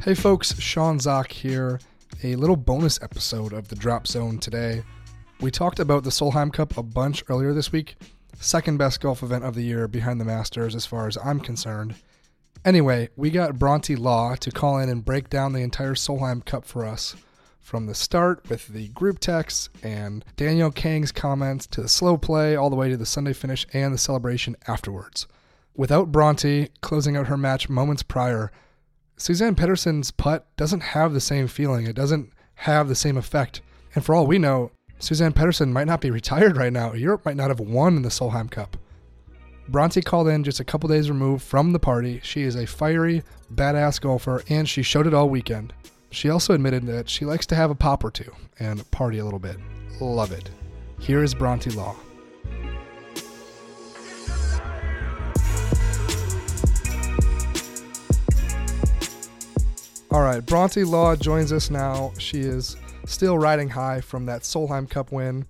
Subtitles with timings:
[0.00, 1.80] Hey folks, Sean Zak here.
[2.22, 4.84] A little bonus episode of the Drop Zone today.
[5.40, 7.96] We talked about the Solheim Cup a bunch earlier this week.
[8.38, 11.96] Second best golf event of the year behind the Masters, as far as I'm concerned.
[12.64, 16.64] Anyway, we got Bronte Law to call in and break down the entire Solheim Cup
[16.64, 17.16] for us.
[17.60, 22.54] From the start with the group text and Danielle Kang's comments to the slow play,
[22.54, 25.26] all the way to the Sunday finish and the celebration afterwards.
[25.74, 28.52] Without Bronte closing out her match moments prior,
[29.18, 31.86] Suzann Pettersen's putt doesn't have the same feeling.
[31.86, 33.60] It doesn't have the same effect.
[33.94, 36.92] And for all we know, Suzann Pettersen might not be retired right now.
[36.92, 38.76] Europe might not have won the Solheim Cup.
[39.68, 42.20] Bronte called in just a couple days removed from the party.
[42.22, 43.22] She is a fiery,
[43.52, 45.74] badass golfer, and she showed it all weekend.
[46.10, 49.24] She also admitted that she likes to have a pop or two and party a
[49.24, 49.58] little bit.
[50.00, 50.48] Love it.
[51.00, 51.96] Here is Bronte Law.
[60.10, 62.12] All right, Bronte Law joins us now.
[62.18, 65.44] She is still riding high from that Solheim Cup win.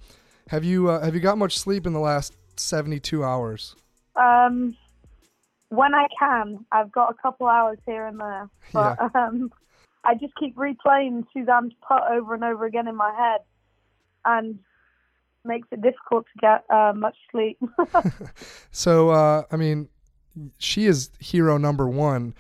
[0.49, 3.77] Have you uh, have you got much sleep in the last 72 hours?
[4.17, 4.77] Um,
[5.69, 9.09] when I can, I've got a couple hours here and there, but Yeah.
[9.15, 9.53] um,
[10.05, 13.41] I just keep replaying Suzann's putt over and over again in my head,
[14.25, 14.59] and
[15.45, 17.59] makes it difficult to get uh, much sleep.
[18.73, 19.89] So, uh, I mean,
[20.59, 22.35] she is hero number one.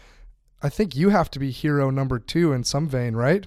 [0.62, 3.46] I think you have to be hero number two in some vein, right?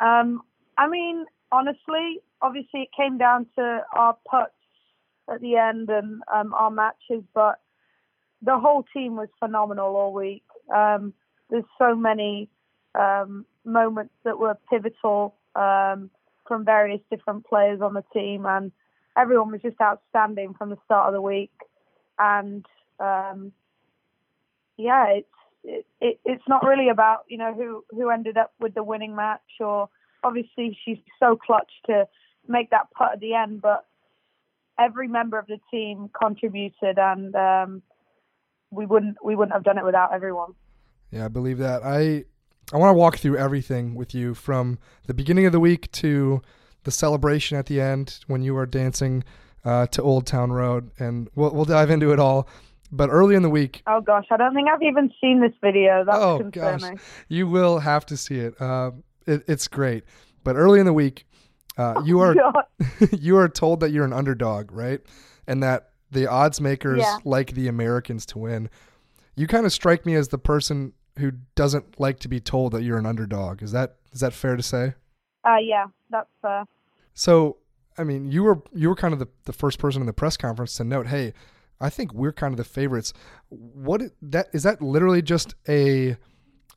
[0.00, 0.42] Um,
[0.78, 4.52] I mean, honestly, obviously it came down to our putts
[5.32, 7.60] at the end and um, our matches, but
[8.42, 10.44] the whole team was phenomenal all week.
[10.74, 11.12] Um,
[11.50, 12.48] there's so many
[12.94, 16.10] um, moments that were pivotal um,
[16.46, 18.70] from various different players on the team, and
[19.16, 21.52] everyone was just outstanding from the start of the week.
[22.18, 22.64] And
[23.00, 23.52] um,
[24.76, 25.28] yeah, it's
[25.66, 29.14] it, it, it's not really about you know who who ended up with the winning
[29.14, 29.88] match or
[30.24, 32.06] obviously she's so clutch to
[32.48, 33.84] make that putt at the end but
[34.78, 37.82] every member of the team contributed and um,
[38.70, 40.54] we wouldn't we wouldn't have done it without everyone
[41.10, 41.82] Yeah, I believe that.
[41.84, 42.24] I
[42.72, 46.42] I want to walk through everything with you from the beginning of the week to
[46.84, 49.24] the celebration at the end when you were dancing
[49.64, 52.48] uh, to Old Town Road, and we'll we'll dive into it all.
[52.92, 56.04] But early in the week, oh gosh i don't think i've even seen this video
[56.04, 56.82] that's oh gosh,
[57.28, 58.60] you will have to see it.
[58.60, 58.92] Uh,
[59.26, 60.04] it it's great.
[60.44, 61.26] But early in the week,
[61.76, 62.34] uh, you are
[63.12, 65.00] you are told that you're an underdog, right?
[65.46, 67.18] And that the odds makers Yeah.
[67.24, 68.70] like the Americans to win.
[69.34, 72.82] You kind of strike me as the person who doesn't like to be told that
[72.84, 73.62] you're an underdog.
[73.62, 74.94] Is that is that fair to say?
[75.44, 76.64] uh, yeah that's uh,
[77.14, 77.56] So,
[77.98, 80.36] I mean, you were you were kind of the, the first person in the press
[80.36, 81.32] conference to note, "Hey,
[81.80, 83.12] I think we're kind of the favorites."
[83.48, 86.16] What that is that literally just a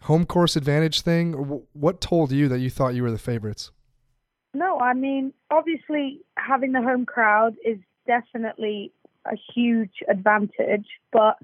[0.04, 1.34] home course advantage thing?
[1.74, 3.72] What told you that you thought you were the favorites?
[4.54, 7.78] No, I mean, obviously, having the home crowd is
[8.08, 8.92] definitely
[9.26, 10.88] a huge advantage.
[11.12, 11.38] But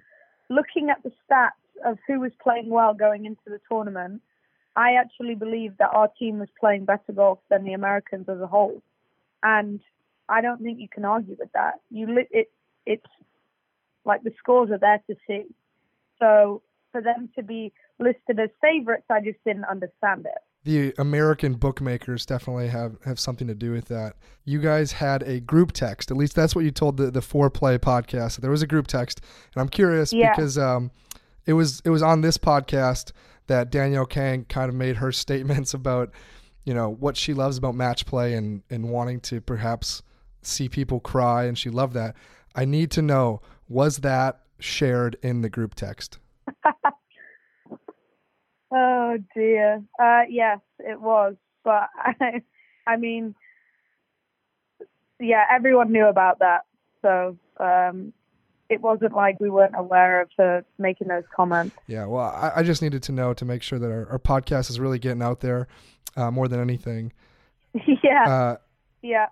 [0.49, 1.51] looking at the stats
[1.83, 4.21] of who was playing well going into the tournament,
[4.75, 8.47] I actually believe that our team was playing better golf than the Americans as a
[8.47, 8.81] whole.
[9.43, 9.79] And
[10.27, 11.81] I don't think you can argue with that.
[11.91, 12.49] You it
[12.85, 13.05] it's
[14.05, 15.43] like the scores are there to see.
[16.19, 16.61] So
[16.91, 20.37] for them to be listed as favorites, I just didn't understand it.
[20.63, 24.15] the American bookmakers definitely have, have something to do with that.
[24.45, 26.09] You guys had a group text.
[26.11, 28.37] At least that's what you told the the Fore Play podcast.
[28.37, 29.21] There was a group text,
[29.53, 30.31] and I'm curious Yeah.
[30.33, 30.91] because um,
[31.45, 33.11] it was it was on this podcast
[33.47, 36.11] that Danielle Kang kind of made her statements about
[36.63, 40.01] you know what she loves about match play and and wanting to perhaps
[40.41, 42.15] see people cry, and she loved that.
[42.55, 46.19] I need to know was that shared in the group text?
[48.71, 49.83] Oh dear.
[49.99, 52.41] Uh, yes, it was, but I,
[52.87, 53.35] I mean,
[55.19, 56.65] yeah, everyone knew about that,
[57.01, 58.11] so um,
[58.69, 61.75] it wasn't like we weren't aware of her making those comments.
[61.87, 64.69] Yeah, well, I, I just needed to know to make sure that our, our podcast
[64.69, 65.67] is really getting out there
[66.17, 67.13] uh, more than anything.
[68.03, 68.57] yeah, Uh,
[69.05, 69.27] yeah.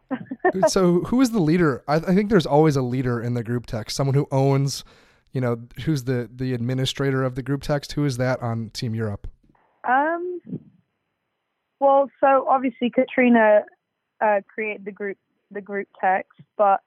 [0.68, 1.84] so, who is the leader?
[1.88, 4.84] I, I think there's always a leader in the group text, someone who owns,
[5.31, 7.94] you know, who's the the administrator of the group text.
[7.94, 9.28] Who is that on Team Europe?
[9.88, 10.40] um.
[11.80, 13.64] Well, so obviously Catriona
[14.22, 15.18] uh, created the group
[15.52, 16.80] the group text, but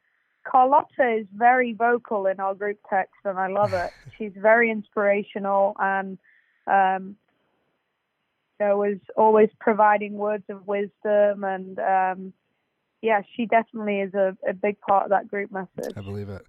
[0.44, 3.90] Carlota is very vocal in our group text, and I love it.
[4.18, 6.18] She's very inspirational and
[6.66, 7.16] um,
[8.58, 12.32] you know, was always providing words of wisdom, and um,
[13.02, 15.92] yeah, she definitely is a, a big part of that group message.
[15.96, 16.42] I believe it.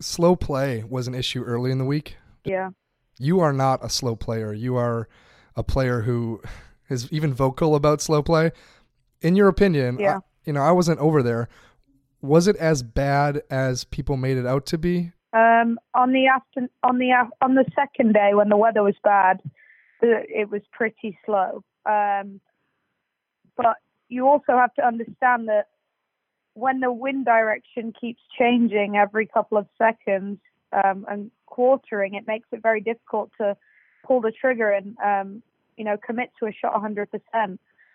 [0.00, 2.16] Slow play was an issue early in the week.
[2.44, 2.70] Yeah.
[3.18, 4.52] You are not a slow player.
[4.52, 5.08] You are
[5.56, 6.42] a player who
[6.88, 8.50] is even vocal about slow play.
[9.20, 10.16] In your opinion, Yeah.
[10.18, 11.48] I, you know, I wasn't over there.
[12.20, 15.12] Was it as bad as people made it out to be?
[15.32, 19.40] Um, on the after on the on the second day when the weather was bad,
[20.00, 21.64] it was pretty slow.
[21.86, 22.40] Um,
[23.56, 23.76] but
[24.08, 25.68] you also have to understand that
[26.54, 30.38] when the wind direction keeps changing every couple of seconds
[30.72, 33.56] um, and quartering, it makes it very difficult to
[34.04, 35.42] pull the trigger and um,
[35.76, 37.06] you know commit to a shot 100%.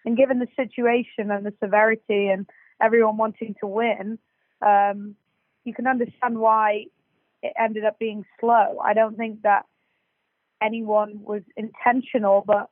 [0.06, 2.46] And given the situation and the severity and
[2.82, 4.18] everyone wanting to win,
[4.62, 5.16] um,
[5.66, 6.86] you can understand why
[7.42, 8.80] it ended up being slow.
[8.84, 9.66] I don't think that
[10.62, 12.70] anyone was intentional, but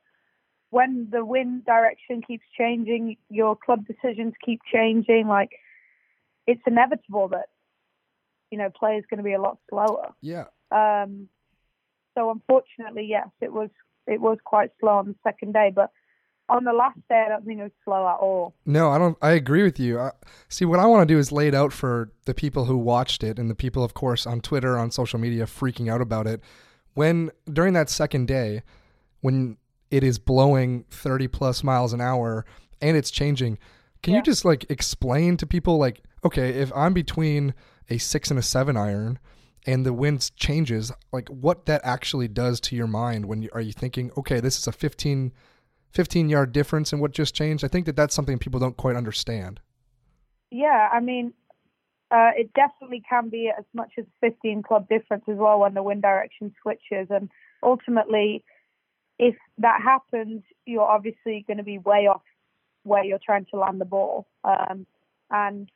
[0.69, 5.27] when the wind direction keeps changing, your club decisions keep changing.
[5.27, 5.51] Like
[6.47, 7.47] it's inevitable that
[8.51, 10.13] you know play is going to be a lot slower.
[10.21, 10.45] Yeah.
[10.71, 11.27] Um,
[12.17, 13.69] so unfortunately, yes, it was
[14.07, 15.91] it was quite slow on the second day, but
[16.49, 18.53] on the last day, I don't think it was slow at all.
[18.65, 19.17] No, I don't.
[19.21, 19.99] I agree with you.
[19.99, 20.11] I,
[20.47, 23.21] see, what I want to do is lay it out for the people who watched
[23.21, 26.41] it and the people, of course, on Twitter, on social media, freaking out about it.
[26.93, 28.63] When during that second day,
[29.19, 29.57] when
[29.91, 32.45] it is blowing thirty plus miles an hour
[32.81, 33.57] and it's changing,
[34.01, 34.19] can Yeah.
[34.19, 37.53] you just like explain to people, like, okay, if I'm between
[37.89, 39.19] a six and a seven iron
[39.65, 43.61] and the wind changes, like what that actually does to your mind when you are
[43.61, 45.33] you thinking, okay, this is a 15,
[45.91, 47.63] 15 yard difference in what just changed?
[47.63, 49.59] I think that that's something people don't quite understand.
[50.51, 51.33] Yeah, I mean,
[52.09, 55.83] uh, it definitely can be as much as 15 club difference as well when the
[55.83, 57.07] wind direction switches.
[57.09, 57.29] And
[57.61, 58.45] ultimately,
[59.19, 62.21] if that happens, you're obviously going to be way off
[62.83, 64.27] where you're trying to land the ball.
[64.45, 64.85] Um,
[65.29, 65.69] and,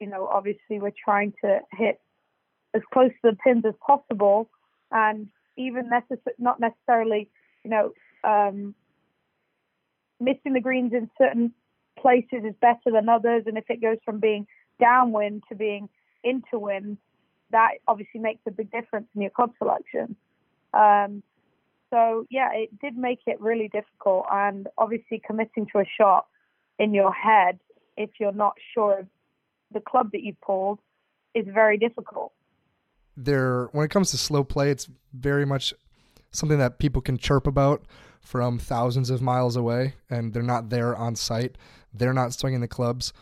[0.00, 2.00] you know, obviously we're trying to hit
[2.74, 4.48] as close to the pins as possible.
[4.90, 7.28] And even necess- not necessarily,
[7.64, 7.92] you know,
[8.24, 8.74] um,
[10.20, 11.52] missing the greens in certain
[11.96, 14.46] places is better than others, and if it goes from being
[14.80, 15.88] downwind to being
[16.22, 16.98] into wind,
[17.50, 20.16] that obviously makes a big difference in your club selection.
[20.74, 21.22] Um,
[21.90, 26.26] so yeah, it did make it really difficult, and obviously committing to a shot
[26.78, 27.58] in your head
[27.96, 29.06] if you're not sure of
[29.72, 30.80] the club that you've pulled
[31.34, 32.32] is very difficult.
[33.16, 35.74] There, when it comes to slow play, it's very much
[36.30, 37.84] something that people can chirp about
[38.20, 41.56] from thousands of miles away, and they're not there on site.
[41.92, 43.12] They're not swinging the clubs.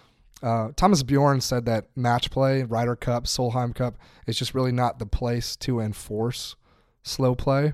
[0.42, 3.96] Uh, Thomas Bjorn said that match play, Ryder Cup, Solheim Cup,
[4.26, 6.56] is just really not the place to enforce
[7.02, 7.72] slow play.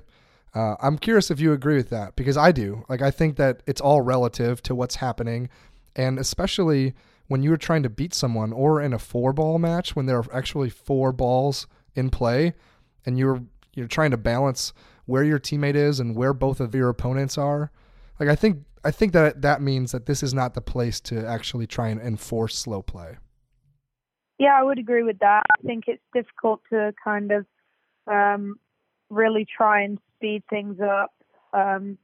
[0.53, 2.85] Uh, I'm curious if you agree with that because I do.
[2.87, 5.49] Like, I think that it's all relative to what's happening,
[5.95, 6.93] and especially
[7.27, 10.25] when you're trying to beat someone or in a four ball match when there are
[10.33, 12.53] actually four balls in play,
[13.05, 13.43] and you're
[13.73, 14.73] you're trying to balance
[15.05, 17.71] where your teammate is and where both of your opponents are.
[18.19, 21.25] Like, I think I think that that means that this is not the place to
[21.25, 23.17] actually try and enforce slow play.
[24.39, 25.43] Yeah, I would agree with that.
[25.57, 27.45] I think it's difficult to kind of
[28.07, 28.59] um,
[29.09, 31.13] really try and speed things up,
[31.53, 31.97] um,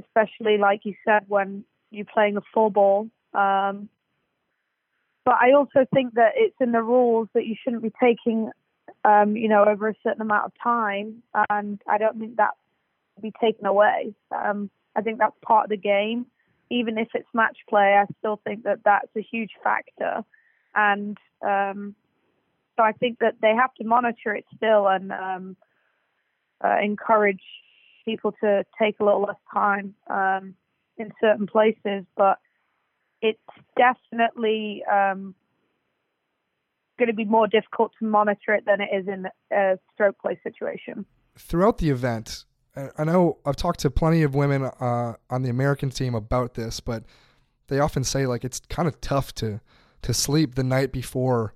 [0.00, 3.08] especially like you said when you're playing a four ball.
[3.34, 3.88] Um,
[5.24, 8.50] but I also think that it's in the rules that you shouldn't be taking,
[9.04, 12.54] um, you know, over a certain amount of time, and I don't think that
[13.20, 14.14] be taken away.
[14.32, 16.26] Um, I think that's part of the game.
[16.70, 20.24] Even if it's match play, I still think that that's a huge factor
[20.74, 21.94] and um,
[22.76, 25.56] so I think that they have to monitor it still and um,
[26.64, 27.42] uh, encourage
[28.04, 30.54] people to take a little less time um,
[30.96, 32.04] in certain places.
[32.16, 32.38] But
[33.22, 33.38] it's
[33.76, 35.34] definitely um,
[36.98, 39.26] going to be more difficult to monitor it than it is in
[39.56, 41.06] a stroke play situation.
[41.38, 42.44] Throughout the event,
[42.98, 46.80] I know I've talked to plenty of women uh, on the American team about this,
[46.80, 47.04] but
[47.68, 49.60] they often say like it's kind of tough to
[50.02, 51.54] to sleep the night before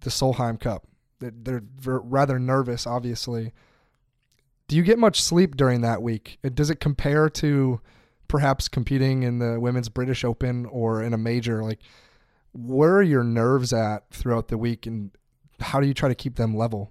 [0.00, 0.86] the Solheim Cup.
[1.20, 3.52] They're, they're rather nervous, obviously.
[4.68, 6.38] Do you get much sleep during that week?
[6.54, 7.80] Does it compare to
[8.32, 11.62] perhaps competing in the Women's British Open or in a major?
[11.62, 11.80] Like,
[12.54, 15.10] where are your nerves at throughout the week, and
[15.60, 16.90] how do you try to keep them level?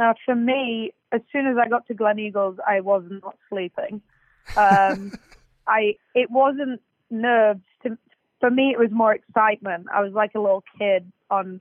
[0.00, 4.00] Uh, for me, as soon as I got to Gleneagles, I was not sleeping.
[4.56, 5.12] Um,
[5.66, 6.80] I it wasn't
[7.10, 7.60] nerves.
[7.82, 7.98] To,
[8.40, 9.86] for me, it was more excitement.
[9.94, 11.60] I was like a little kid on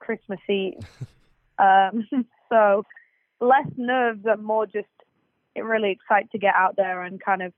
[0.00, 0.74] Christmas Eve.
[1.56, 2.04] Um,
[2.48, 2.82] so
[3.40, 4.88] less nerves and more just
[5.54, 7.52] really excited to get out there and kind of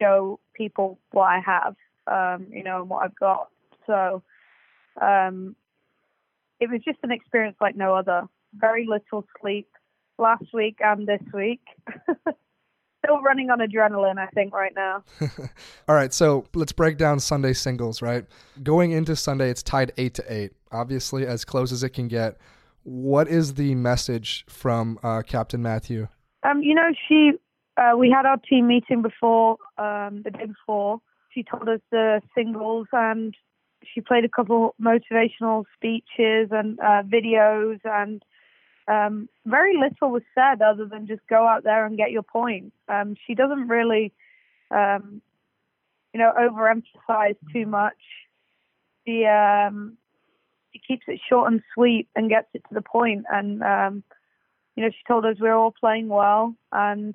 [0.00, 1.76] show people what I have,
[2.06, 3.48] um, you know, and what I've got.
[3.86, 4.22] So
[5.00, 5.56] um,
[6.60, 8.22] it was just an experience like no other.
[8.54, 9.68] Very little sleep,
[10.20, 11.62] last week and this week.
[13.04, 15.02] Still running on adrenaline, I think, right now.
[15.88, 18.26] All right, so let's break down Sunday singles, right?
[18.62, 22.36] Going into Sunday, it's tied 8 to 8, obviously, as close as it can get.
[22.82, 26.08] What is the message from uh, Captain Matthew?
[26.42, 27.32] Um, you know, she
[27.80, 31.00] uh, we had our team meeting before um, the day before.
[31.30, 33.34] She told us the singles, and
[33.82, 38.22] she played a couple motivational speeches and uh, videos, and
[38.86, 42.72] um, very little was said other than just go out there and get your point.
[42.88, 44.12] Um, she doesn't really,
[44.70, 45.22] um,
[46.12, 47.96] you know, overemphasize too much.
[49.06, 49.96] She um,
[50.72, 53.24] she keeps it short and sweet and gets it to the point.
[53.32, 54.02] And um,
[54.76, 57.14] you know, she told us we are all playing well, and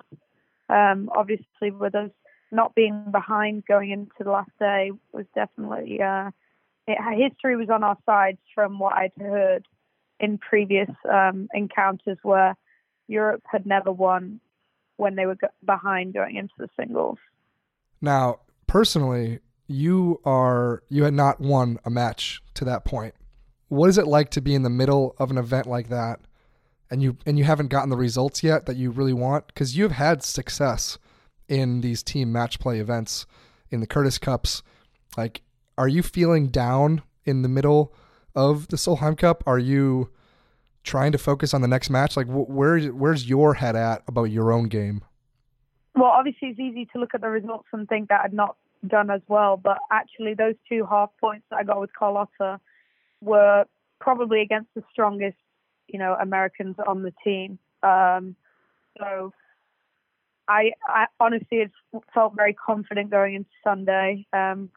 [0.68, 2.10] um, obviously with us
[2.52, 6.30] not being behind going into the last day was definitely uh,
[6.86, 9.66] it, history was on our sides from what I'd heard
[10.20, 12.56] in previous um, encounters where
[13.08, 14.40] Europe had never won
[14.96, 17.18] when they were behind going into the singles.
[18.00, 23.14] Now, personally, you are you had not won a match to that point.
[23.68, 26.20] What is it like to be in the middle of an event like that,
[26.90, 29.46] and you and you haven't gotten the results yet that you really want?
[29.48, 30.98] Because you've had success
[31.48, 33.26] in these team match play events
[33.70, 34.62] in the Curtis Cups.
[35.16, 35.42] Like,
[35.78, 37.92] are you feeling down in the middle
[38.34, 39.42] of the Solheim Cup?
[39.46, 40.10] Are you
[40.84, 42.16] trying to focus on the next match?
[42.16, 45.02] Like, where where's your head at about your own game?
[45.94, 49.10] Well, obviously, it's easy to look at the results and think that I'd not done
[49.10, 52.60] as well, but actually, those two half points that I got with Carlota
[53.22, 53.64] were
[54.00, 55.36] probably against the strongest,
[55.88, 57.58] you know, Americans on the team.
[57.82, 58.36] Um,
[58.98, 59.32] so
[60.48, 61.68] I, I honestly
[62.14, 64.26] felt very confident going into Sunday.
[64.32, 64.70] Um,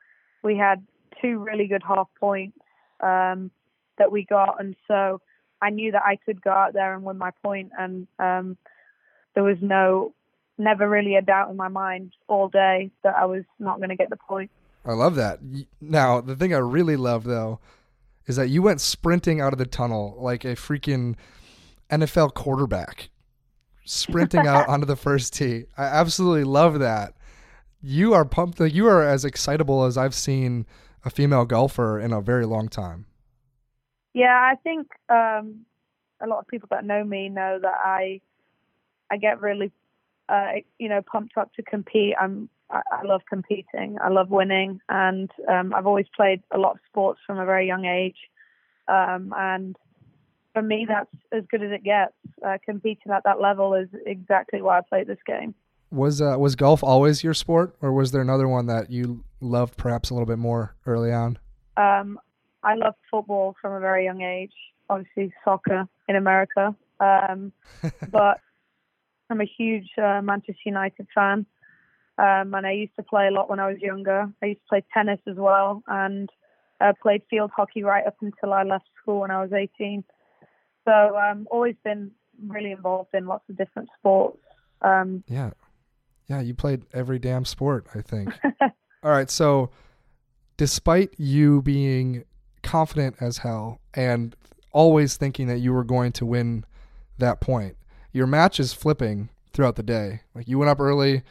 [0.43, 0.85] we had
[1.21, 2.57] two really good half points
[3.01, 3.51] um,
[3.97, 5.21] that we got, and so
[5.61, 7.71] I knew that I could go out there and win my point.
[7.71, 8.57] point, and um,
[9.35, 10.13] there was no,
[10.57, 13.95] never really a doubt in my mind all day that I was not going to
[13.95, 14.51] get the point.
[14.85, 15.39] I love that.
[15.81, 17.59] Now, the thing I really love though
[18.29, 21.15] is that you went sprinting out of the tunnel like a freaking
[21.89, 23.09] NFL quarterback,
[23.85, 25.65] sprinting out onto the first tee.
[25.75, 27.15] I absolutely love that.
[27.81, 28.59] You are pumped.
[28.59, 30.67] Like you are as excitable as I've seen
[31.03, 33.07] a female golfer in a very long time.
[34.13, 35.65] Yeah, I think um,
[36.21, 38.21] a lot of people that know me know that I
[39.09, 39.71] I get really
[40.27, 42.13] uh, you know pumped up to compete.
[42.21, 43.97] I'm I, I love competing.
[44.01, 47.67] I love winning, and um, I've always played a lot of sports from a very
[47.67, 48.17] young age.
[48.87, 49.75] Um, and
[50.53, 52.13] for me, that's as good as it gets.
[52.45, 55.53] Uh, competing at that level is exactly why I played this game.
[55.91, 59.77] Was uh, was golf always your sport, or was there another one that you loved
[59.77, 61.39] perhaps a little bit more early on?
[61.77, 62.19] Um,
[62.63, 64.53] I loved football from a very young age.
[64.89, 67.51] Obviously, soccer in America, um,
[68.11, 68.39] but
[69.29, 71.45] I'm a huge uh, Manchester United fan,
[72.19, 74.29] um, and I used to play a lot when I was younger.
[74.43, 76.29] I used to play tennis as well, and
[76.81, 80.03] uh, played field hockey right up until I left school when I was 18.
[80.85, 82.11] So um, always been
[82.45, 84.37] really involved in lots of different sports.
[84.81, 85.51] Um, yeah,
[86.27, 88.33] yeah, you played every damn sport, I think.
[89.03, 89.69] All right, so
[90.57, 92.25] despite you being
[92.63, 94.35] confident as hell and
[94.73, 96.65] always thinking that you were going to win
[97.17, 97.77] that point,
[98.11, 100.21] your match is flipping throughout the day.
[100.35, 101.23] Like you went up early,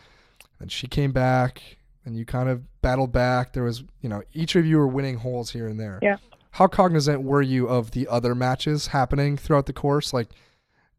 [0.60, 1.62] and she came back,
[2.04, 3.52] and you kind of battled back.
[3.52, 5.98] There was, you know, each of you were winning holes here and there.
[6.02, 6.16] Yeah.
[6.52, 10.12] How cognizant were you of the other matches happening throughout the course?
[10.12, 10.28] Like,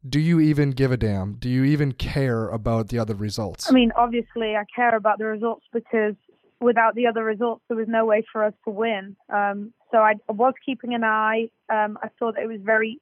[0.07, 1.33] do you even give a damn?
[1.33, 3.69] Do you even care about the other results?
[3.69, 6.15] I mean, obviously, I care about the results because
[6.61, 9.15] without the other results, there was no way for us to win.
[9.29, 11.49] Um, so I was keeping an eye.
[11.69, 12.99] Um, I saw that it was very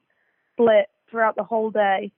[0.53, 2.11] split throughout the whole day,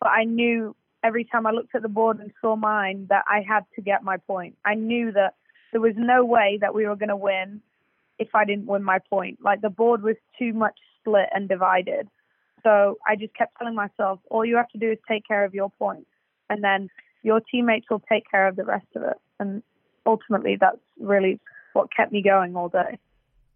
[0.00, 0.74] but I knew
[1.04, 4.02] every time I looked at the board and saw mine that I had to get
[4.02, 4.56] my point.
[4.64, 5.34] I knew that
[5.70, 7.60] there was no way that we were going to win
[8.18, 9.38] if I didn't win my point.
[9.42, 12.08] Like the board was too much split and divided.
[12.62, 15.52] So I just kept telling myself, all you have to do is take care of
[15.52, 16.06] your point,
[16.48, 16.88] and then
[17.22, 19.18] your teammates will take care of the rest of it.
[19.38, 19.62] And
[20.06, 21.40] ultimately, that's really
[21.74, 22.98] what kept me going all day.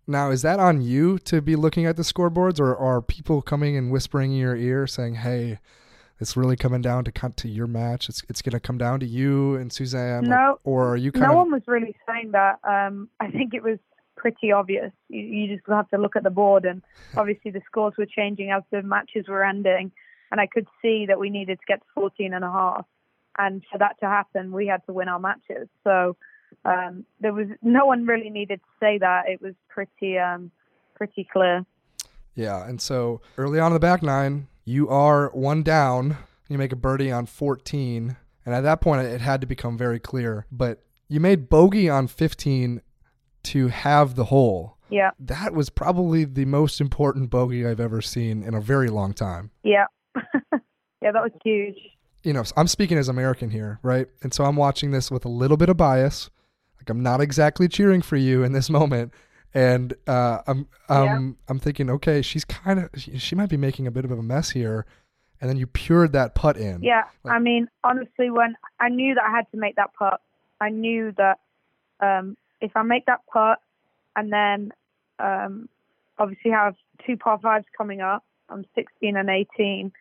[0.06, 3.76] Now, is that on you to be looking at the scoreboards, or are people coming
[3.76, 5.58] and whispering in your ear saying, "Hey"?
[6.20, 8.08] It's really coming down to come to your match.
[8.08, 10.24] It's it's going to come down to you and Suzann.
[10.24, 11.12] No, like, or are you?
[11.12, 11.36] Kind no of...
[11.36, 12.58] one was really saying that.
[12.64, 13.78] Um, I think it was
[14.16, 14.92] pretty obvious.
[15.08, 16.82] You, you just have to look at the board, and
[17.16, 19.92] obviously the scores were changing as the matches were ending,
[20.30, 22.86] and I could see that we needed to get to 14 and a half,
[23.38, 25.68] and for that to happen, we had to win our matches.
[25.84, 26.16] So
[26.64, 29.28] um, there was no one really needed to say that.
[29.28, 30.50] It was pretty um,
[30.94, 31.64] pretty clear.
[32.34, 36.18] Yeah, and so early on in the back nine, you are one down.
[36.48, 39.98] You make a birdie on 14, and at that point, it had to become very
[39.98, 40.46] clear.
[40.52, 42.82] But you made bogey on 15
[43.44, 44.76] to halve the hole.
[44.90, 45.10] Yeah.
[45.18, 49.50] That was probably the most important bogey I've ever seen in a very long time.
[49.62, 49.86] Yeah.
[50.16, 51.76] yeah, that was huge.
[52.22, 54.06] You know, I'm speaking as American here, right?
[54.22, 56.30] And so I'm watching this with a little bit of bias.
[56.78, 59.12] Like I'm not exactly cheering for you in this moment,
[59.54, 61.18] and uh, I'm um, Yeah.
[61.48, 64.22] I'm thinking, okay, she's kind of she, she might be making a bit of a
[64.22, 64.86] mess here,
[65.40, 66.82] and then you pured that putt in.
[66.82, 70.20] Yeah, Like- I mean, honestly, when I knew that I had to make that putt,
[70.60, 71.38] I knew that
[72.00, 73.60] um, if I make that putt
[74.16, 74.72] and then
[75.18, 75.68] um,
[76.18, 76.74] obviously have
[77.06, 79.92] two par fives coming up, I'm 16 and 18,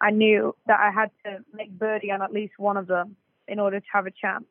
[0.00, 3.58] I knew that I had to make birdie on at least one of them in
[3.58, 4.44] order to have a chance.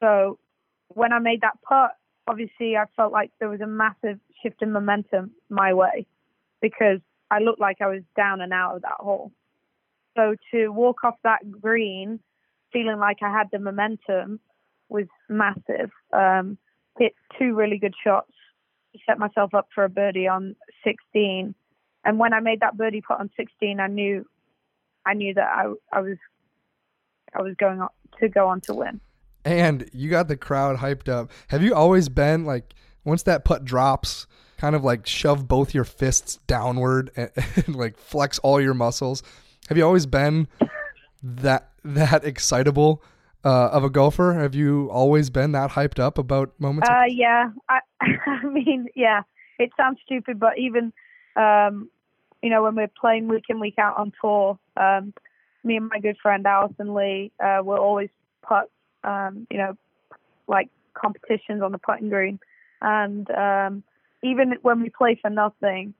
[0.00, 0.38] So
[0.88, 4.72] when I made that putt, obviously I felt like there was a massive shift in
[4.72, 6.06] momentum my way
[6.60, 9.32] because I looked like I was down and out of that hole.
[10.16, 12.20] So to walk off that green
[12.72, 14.40] feeling like I had the momentum
[14.88, 15.90] was massive.
[16.12, 16.58] Um,
[16.98, 18.32] hit two really good shots,
[19.06, 21.54] set myself up for a birdie on 16,
[22.04, 24.24] and when I made that birdie putt on 16, I knew,
[25.04, 26.16] I knew that I I was,
[27.34, 27.88] I was going on
[28.20, 29.00] to go on to win.
[29.46, 31.30] And you got the crowd hyped up.
[31.48, 32.74] Have you always been like
[33.04, 34.26] once that putt drops,
[34.58, 37.30] kind of like shove both your fists downward and,
[37.66, 39.22] and like flex all your muscles?
[39.68, 40.48] Have you always been
[41.22, 43.04] that that excitable
[43.44, 44.32] uh, of a golfer?
[44.32, 46.88] Have you always been that hyped up about moments?
[46.88, 47.78] Uh, yeah, I,
[48.26, 49.22] I mean, yeah,
[49.60, 50.92] it sounds stupid, but even,
[51.36, 51.88] um,
[52.42, 55.14] you know, when we're playing week in, week out on tour, um,
[55.62, 58.10] me and my good friend Alison Lee, uh, will always
[58.42, 58.68] putt,
[59.06, 59.76] um, you know,
[60.46, 62.38] like competitions on the putting green.
[62.82, 63.82] And, um,
[64.22, 65.94] even when we play for nothing,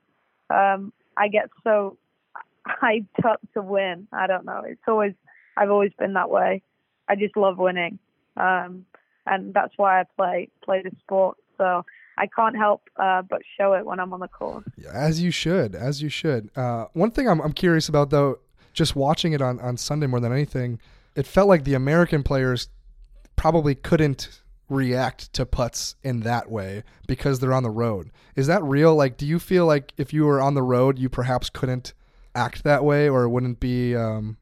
[0.49, 1.97] um, I get so
[2.67, 4.07] hyped up to win.
[4.11, 4.63] I don't know.
[4.65, 5.13] It's always,
[5.55, 6.61] I've always been that way.
[7.07, 7.99] I just love winning.
[8.35, 8.85] Um,
[9.25, 11.37] and that's why I play play the sport.
[11.57, 11.85] So
[12.17, 14.65] I can't help uh, but show it when I'm on the course.
[14.91, 16.49] As you should, as you should.
[16.55, 18.39] Uh, one thing I'm, I'm curious about though,
[18.73, 20.79] just watching it on, on Sunday more than anything,
[21.15, 22.69] it felt like the American players
[23.37, 28.11] probably couldn't react to putts in that way because they're on the road.
[28.35, 28.93] Is that real?
[28.95, 31.93] Like, do you feel like if you were on the road, you perhaps couldn't
[32.35, 33.95] act that way or wouldn't be?
[33.95, 34.35] Um,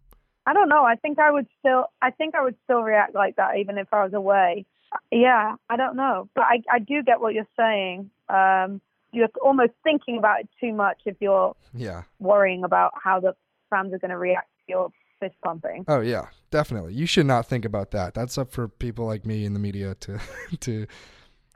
[0.47, 0.83] I don't know.
[0.83, 1.85] I think I would still.
[2.01, 4.65] I think I would still react like that even if I was away.
[5.11, 8.09] Yeah, I don't know, but I I do get what you're saying.
[8.29, 8.81] Um,
[9.11, 12.03] you're almost thinking about it too much if you're yeah.
[12.19, 13.35] worrying about how the
[13.69, 14.91] fans are going to react to your
[15.25, 15.85] fist pumping.
[15.87, 16.93] Oh yeah, definitely.
[16.93, 18.13] You should not think about that.
[18.13, 20.19] That's up for people like me in the media to
[20.61, 20.87] to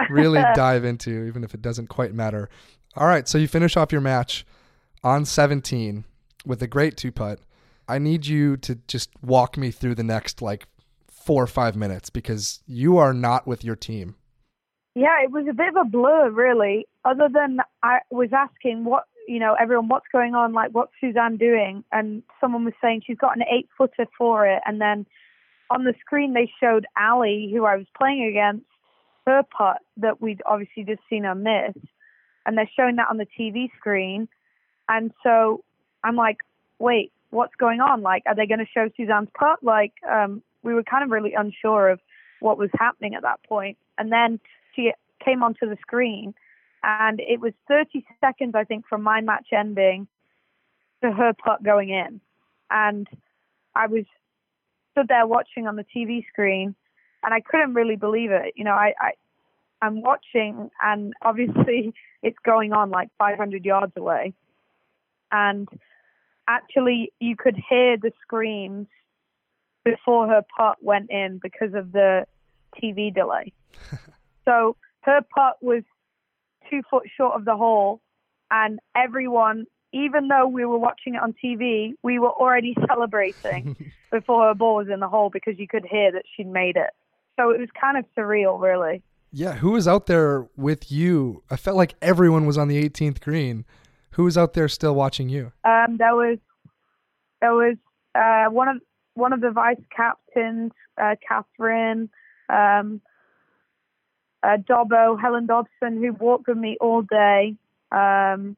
[0.09, 2.49] really dive into, even if it doesn't quite matter.
[2.95, 4.45] All right, so you finish off your match
[5.03, 6.05] on 17
[6.45, 7.39] with a great two putt.
[7.87, 10.67] I need you to just walk me through the next like
[11.07, 14.15] four or five minutes because you are not with your team.
[14.95, 16.87] Yeah, it was a bit of a blur, really.
[17.05, 20.53] Other than I was asking what, you know, everyone, what's going on?
[20.53, 21.83] Like, what's Suzann doing?
[21.91, 24.59] And someone was saying she's got an eight footer for it.
[24.65, 25.05] And then
[25.69, 28.65] on the screen, they showed Ally, who I was playing against,
[29.27, 31.75] her putt that we'd obviously just seen on this.
[32.47, 34.27] And they're showing that on the TV screen.
[34.87, 35.63] And so
[36.03, 36.37] I'm like,
[36.79, 38.01] wait, what's going on?
[38.01, 39.59] Like, are they going to show Suzann's putt?
[39.61, 41.99] Like, um, we were kind of really unsure of
[42.39, 43.77] what was happening at that point.
[43.99, 44.39] And then
[44.75, 44.91] she
[45.23, 46.33] came onto the screen,
[46.83, 50.07] and it was 30 seconds, I think, from my match ending
[51.03, 52.21] to her putt going in.
[52.69, 53.07] And
[53.75, 54.05] I was
[54.91, 56.75] stood there watching on the TV screen,
[57.23, 58.53] and I couldn't really believe it.
[58.55, 59.11] You know, I, I
[59.81, 64.33] I'm watching, and obviously it's going on like 500 yards away,
[65.31, 65.67] and
[66.47, 68.87] actually you could hear the screams
[69.85, 72.25] before her putt went in because of the
[72.81, 73.53] TV delay.
[74.45, 75.83] so her putt was
[76.69, 78.01] two foot short of the hole,
[78.51, 83.75] and everyone, even though we were watching it on TV, we were already celebrating
[84.11, 86.91] before her ball was in the hole because you could hear that she'd made it.
[87.39, 89.01] So it was kind of surreal, really.
[89.31, 91.43] Yeah, who was out there with you?
[91.49, 93.63] I felt like everyone was on the 18th green.
[94.11, 95.51] Who was out there still watching you?
[95.63, 96.39] Um, there was
[97.39, 97.77] there was
[98.15, 98.77] uh, one of
[99.13, 102.09] one of the vice captains, uh, Catherine,
[102.49, 103.01] um,
[104.43, 107.55] uh, Dobbo, Helen Dobson, who walked with me all day.
[107.91, 108.55] Um,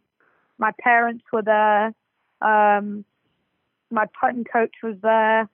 [0.57, 1.93] my parents were there.
[2.41, 3.05] Um,
[3.89, 5.49] my putting coach was there.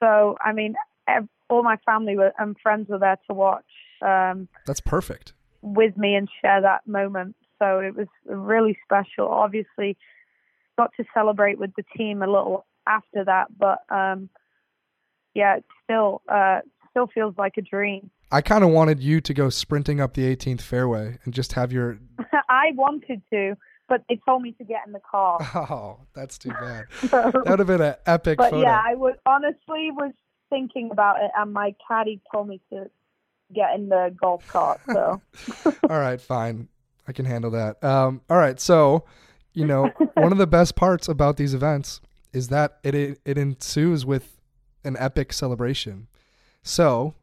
[0.00, 0.74] So I mean,
[1.08, 3.64] ev- all my family were, and friends were there to watch
[4.02, 5.32] um, That's perfect.
[5.62, 7.36] with me and share that moment.
[7.58, 9.28] So it was really special.
[9.28, 9.96] Obviously,
[10.76, 13.46] got to celebrate with the team a little after that.
[13.58, 14.28] But um,
[15.34, 16.60] yeah, it still uh,
[16.90, 18.10] still feels like a dream.
[18.34, 21.70] I kind of wanted you to go sprinting up the 18th fairway and just have
[21.70, 22.00] your.
[22.48, 23.54] I wanted to,
[23.88, 25.38] but they told me to get in the car.
[25.54, 26.86] Oh, that's too bad.
[27.02, 28.62] that would have been an epic but photo.
[28.62, 30.12] yeah, I was honestly was
[30.50, 32.90] thinking about it, and my caddy told me to
[33.54, 34.80] get in the golf cart.
[34.92, 35.22] So.
[35.88, 36.66] all right, fine.
[37.06, 37.84] I can handle that.
[37.84, 39.04] Um, all right, so
[39.52, 42.00] you know, one of the best parts about these events
[42.32, 44.40] is that it, it it ensues with
[44.82, 46.08] an epic celebration.
[46.64, 47.14] So,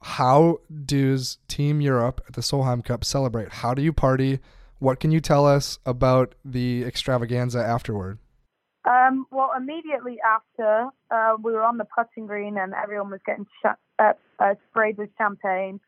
[0.00, 3.52] how does Team Europe at the Solheim Cup celebrate?
[3.52, 4.40] How do you party?
[4.78, 8.18] What can you tell us about the extravaganza afterward?
[8.88, 13.46] Um, well, immediately after, uh, we were on the putting green and everyone was getting
[13.60, 15.80] sh- uh, uh, sprayed with champagne.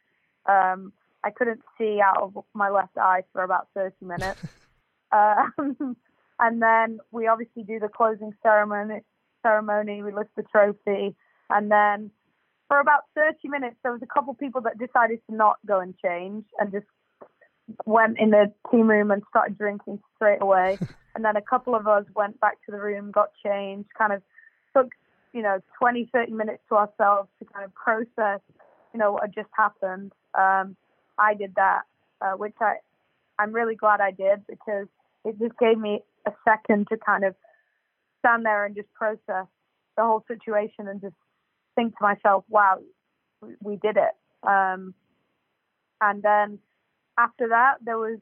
[0.46, 0.92] Um,
[1.22, 4.40] I couldn't see out of my left eye for about 30 minutes.
[5.12, 5.96] um,
[6.38, 9.00] and then we obviously do the closing ceremony.
[9.42, 10.02] Ceremony.
[10.02, 11.16] We lift the trophy,
[11.48, 12.10] and then
[12.70, 15.92] for about 30 minutes, there was a couple people that decided to not go and
[15.98, 16.86] change and just
[17.84, 20.78] went in the team room and started drinking straight away.
[21.16, 24.22] and then a couple of us went back to the room, got changed, kind of
[24.72, 24.92] took,
[25.32, 28.40] you know, 20, 30 minutes to ourselves to kind of process,
[28.94, 30.12] you know, what had just happened.
[30.38, 30.76] Um,
[31.18, 31.82] I did that,
[32.20, 32.76] uh, which I,
[33.40, 34.86] I'm really glad I did because
[35.24, 37.34] it just gave me a second to kind of
[38.20, 39.48] stand there and just process
[39.96, 41.16] the whole situation and just
[41.80, 42.78] think to myself, wow,
[43.60, 44.48] we, did it.
[44.48, 44.94] Um,
[46.00, 46.58] and then
[47.18, 48.18] after that, there was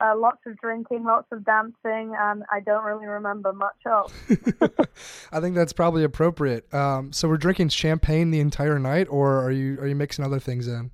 [0.00, 4.12] uh, lots of drinking, lots of dancing, and I don't really remember much else.
[5.32, 6.72] I think that's probably appropriate.
[6.74, 10.40] Um, so we're drinking champagne the entire night, or are you are you mixing other
[10.40, 10.90] things in?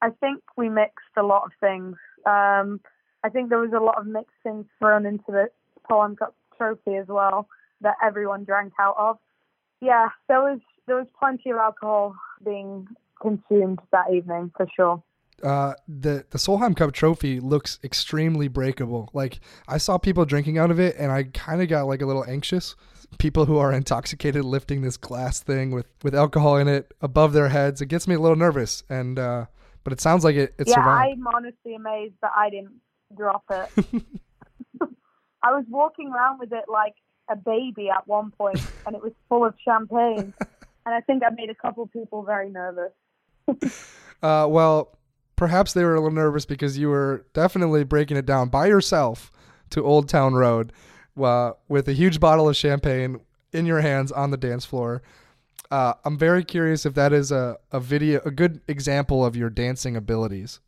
[0.00, 1.96] I think we mixed a lot of things.
[2.24, 2.80] Um,
[3.24, 5.48] I think there was a lot of mixed things thrown into the
[5.90, 7.48] Solheim Cup trophy as well
[7.80, 9.18] that everyone drank out of.
[9.80, 12.86] Yeah, there was there was plenty of alcohol being
[13.20, 15.02] consumed that evening for sure.
[15.42, 19.10] Uh, the the Solheim Cup trophy looks extremely breakable.
[19.12, 22.06] Like I saw people drinking out of it, and I kind of got like a
[22.06, 22.74] little anxious.
[23.18, 27.50] People who are intoxicated lifting this glass thing with with alcohol in it above their
[27.50, 28.82] heads, it gets me a little nervous.
[28.88, 29.46] And uh,
[29.84, 30.54] but it sounds like it.
[30.58, 31.12] it yeah, survived.
[31.12, 32.80] I'm honestly amazed that I didn't
[33.14, 33.68] drop it.
[35.42, 36.94] I was walking around with it like
[37.30, 40.32] a baby at one point, and it was full of champagne.
[40.86, 42.92] and I think I made a couple people very nervous.
[44.22, 44.96] uh, well,
[45.34, 49.30] perhaps they were a little nervous because you were definitely breaking it down by yourself
[49.70, 50.72] to Old Town Road
[51.20, 53.20] uh, with a huge bottle of champagne
[53.52, 55.02] in your hands on the dance floor.
[55.70, 59.50] Uh, I'm very curious if that is a, a video, a good example of your
[59.50, 60.60] dancing abilities.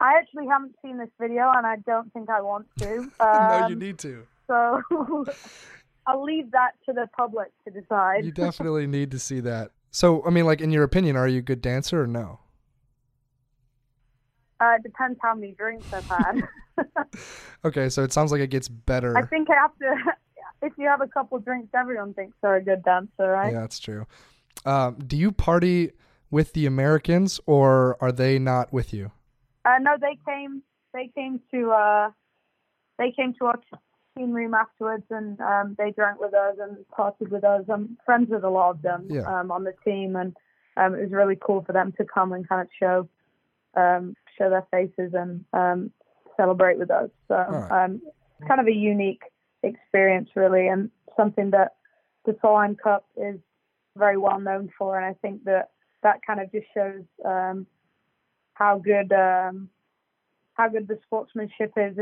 [0.00, 2.98] I actually haven't seen this video, and I don't think I want to.
[2.98, 4.26] Um, no, you need to.
[4.46, 4.82] So
[6.08, 8.24] I'll leave that to the public to decide.
[8.24, 9.72] You definitely need to see that.
[9.90, 12.40] So, I mean, like, in your opinion, are you a good dancer or no?
[14.58, 16.48] Uh, it depends how many drinks I've had.
[17.64, 19.16] okay, so it sounds like it gets better.
[19.18, 20.12] I think I have to.
[20.62, 23.52] If you have a couple drinks, everyone thinks they're a good dancer, right?
[23.52, 24.06] Yeah, that's true.
[24.64, 25.92] Um, do you party
[26.30, 29.12] with the Americans, or are they not with you?
[29.64, 30.62] Uh, no, they came.
[30.94, 31.70] They came to.
[31.70, 32.10] Uh,
[32.98, 33.60] they came to our
[34.18, 37.64] team room afterwards, and um, they drank with us and partied with us.
[37.68, 39.22] I'm friends with a lot of them Yeah.
[39.22, 40.36] um, on the team, and
[40.76, 43.08] um, it was really cool for them to come and kind of show
[43.74, 45.92] um, show their faces and um,
[46.36, 47.10] celebrate with us.
[47.28, 47.84] So right.
[47.84, 49.22] um, it's kind of a unique
[49.62, 51.74] experience, really, and something that
[52.24, 53.38] the Solheim Cup is
[53.96, 54.96] very well known for.
[54.96, 55.70] And I think that
[56.02, 57.66] that kind of just shows um,
[58.54, 59.68] how good um,
[60.54, 61.96] how good the sportsmanship is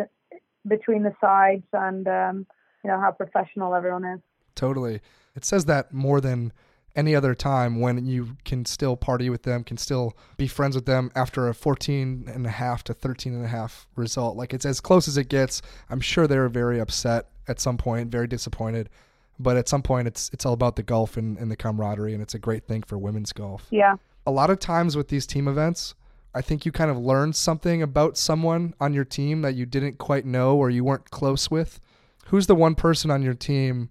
[0.67, 2.47] between the sides, and um,
[2.85, 4.21] you know how professional everyone is.
[4.55, 5.01] Totally.
[5.35, 6.53] It says that more than
[6.97, 10.87] any other time when you can still party with them, can still be friends with
[10.87, 14.37] them after a 14 and a half to 13 and a half result.
[14.37, 15.61] Like it's as close as it gets.
[15.91, 18.89] I'm sure they were very upset at some point, very disappointed.
[19.39, 22.23] But at some point, it's it's all about the golf and, and the camaraderie, and
[22.23, 23.67] it's a great thing for women's golf.
[23.71, 23.97] Yeah.
[24.27, 25.95] A lot of times with these team events,
[26.37, 29.97] I think you kind of learned something about someone on your team that you didn't
[29.97, 31.81] quite know or you weren't close with.
[32.27, 33.89] Who's the one person on your team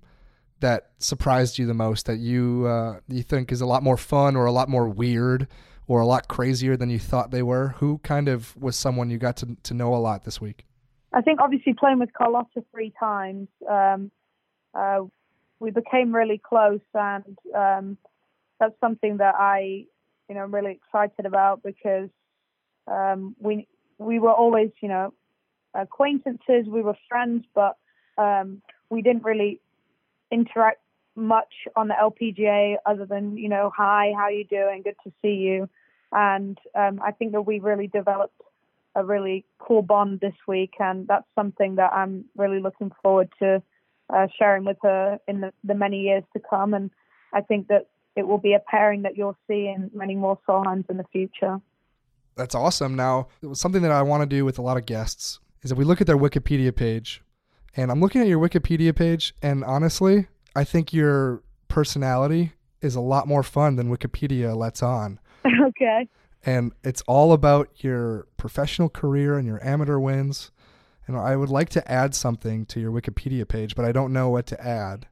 [0.59, 4.35] that surprised you the most that you uh, you think is a lot more fun
[4.35, 5.47] or a lot more weird
[5.87, 7.69] or a lot crazier than you thought they were?
[7.79, 10.67] Who kind of was someone you got to to know a lot this week?
[11.13, 14.11] I think obviously playing with Carlota three times, um,
[14.75, 14.99] uh,
[15.59, 17.97] we became really close, and um,
[18.59, 19.85] that's something that I,
[20.29, 22.09] you know, I'm really excited about because
[22.87, 23.67] um, we
[23.97, 25.13] we were always, you know,
[25.73, 27.77] acquaintances, we were friends, but
[28.17, 29.61] um, we didn't really
[30.31, 30.81] interact
[31.15, 34.81] much on the LPGA other than you know, hi, how you doing?
[34.83, 35.69] Good to see you.
[36.11, 38.41] And um, I think that we really developed
[38.95, 43.61] a really cool bond this week, and that's something that I'm really looking forward to
[44.09, 46.73] uh, sharing with her in the, the many years to come.
[46.73, 46.91] And
[47.33, 50.85] I think that it will be a pairing that you'll see in many more Solheims
[50.89, 51.59] in the future.
[52.35, 52.95] That's awesome.
[52.95, 55.85] Now, something that I want to do with a lot of guests is if we
[55.85, 57.21] look at their Wikipedia page,
[57.75, 63.01] and I'm looking at your Wikipedia page, and honestly, I think your personality is a
[63.01, 65.19] lot more fun than Wikipedia lets on.
[65.67, 66.07] okay.
[66.45, 70.51] And it's all about your professional career and your amateur wins.
[71.07, 74.29] And I would like to add something to your Wikipedia page, but I don't know
[74.29, 75.07] what to add.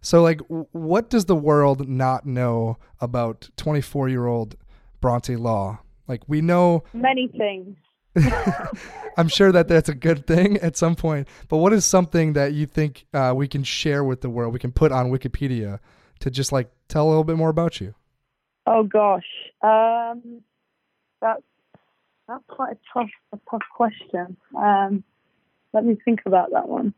[0.00, 4.56] So, like, what does the world not know about 24 year old
[5.00, 5.80] Bronte Law?
[6.06, 7.76] Like, we know many things.
[9.16, 11.28] I'm sure that that's a good thing at some point.
[11.48, 14.52] But what is something that you think uh, we can share with the world?
[14.52, 15.80] We can put on Wikipedia
[16.20, 17.94] to just like tell a little bit more about you.
[18.66, 19.26] Oh gosh,
[19.62, 20.42] um,
[21.20, 21.42] that's
[22.26, 24.36] that's quite a tough, a tough question.
[24.56, 25.04] Um,
[25.72, 26.94] let me think about that one.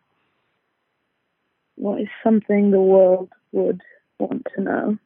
[1.75, 3.81] What is something the world would
[4.19, 4.99] want to know?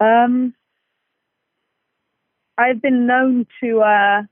[0.00, 0.54] Um,
[2.56, 4.22] I've been known to uh,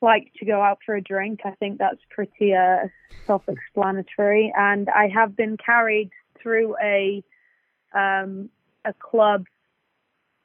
[0.00, 1.40] like to go out for a drink.
[1.44, 2.88] I think that's pretty uh,
[3.26, 6.10] self-explanatory, and I have been carried
[6.42, 7.22] through a
[7.94, 8.50] um,
[8.84, 9.46] a club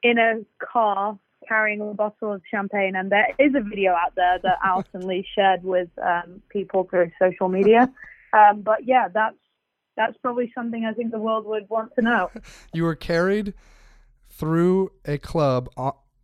[0.04, 4.40] in a car carrying a bottle of champagne, and there is a video out there
[4.44, 7.92] that Alison Lee shared with um, people through social media.
[8.34, 9.38] Um, but yeah, that's
[9.96, 12.30] that's probably something I think the world would want to know.
[12.74, 13.54] you were carried
[14.30, 15.70] through a club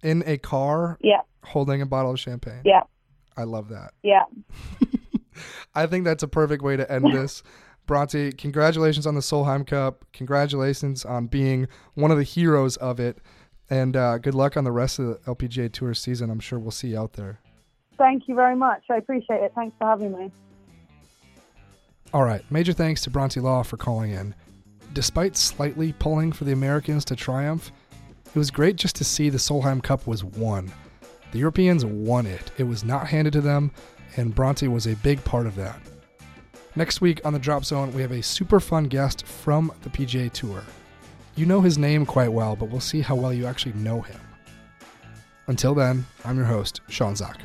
[0.04, 2.82] in a car yeah holding a bottle of champagne yeah
[3.38, 4.24] i love that yeah
[5.76, 7.44] i think that's a perfect way to end this
[7.86, 10.06] Bronte, congratulations on the Solheim Cup.
[10.14, 13.18] Congratulations on being one of the heroes of it.
[13.70, 16.30] And uh, good luck on the rest of the LPGA Tour season.
[16.30, 17.40] I'm sure we'll see you out there.
[17.98, 18.84] Thank you very much.
[18.90, 19.52] I appreciate it.
[19.56, 20.32] Thanks for having me.
[22.14, 22.44] All right.
[22.52, 24.36] Major thanks to Bronte Law for calling in.
[24.94, 27.72] Despite slightly pulling for the Americans to triumph,
[28.34, 30.72] it was great just to see the Solheim Cup was won.
[31.32, 32.52] The Europeans won it.
[32.58, 33.72] It was not handed to them,
[34.18, 35.80] and Bronte was a big part of that.
[36.76, 40.32] Next week on the Drop Zone, we have a super fun guest from the PGA
[40.32, 40.64] Tour.
[41.36, 44.20] You know his name quite well, but we'll see how well you actually know him.
[45.48, 47.40] Until then, I'm your host, Sean Zak.